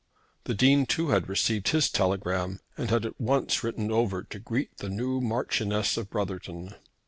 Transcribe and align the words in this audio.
The 0.45 0.55
Dean 0.55 0.87
too 0.87 1.09
had 1.09 1.29
received 1.29 1.67
his 1.69 1.87
telegram, 1.91 2.59
and 2.75 2.89
had 2.89 3.05
at 3.05 3.21
once 3.21 3.63
ridden 3.63 3.91
over 3.91 4.23
to 4.23 4.39
greet 4.39 4.77
the 4.77 4.89
new 4.89 5.21
Marchioness 5.21 5.95
of 5.95 6.09
Brotherton. 6.09 6.73